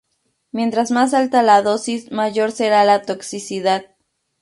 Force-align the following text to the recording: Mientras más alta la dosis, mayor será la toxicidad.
Mientras 0.51 0.89
más 0.89 1.13
alta 1.13 1.43
la 1.43 1.61
dosis, 1.61 2.11
mayor 2.11 2.51
será 2.51 2.83
la 2.85 3.03
toxicidad. 3.03 3.83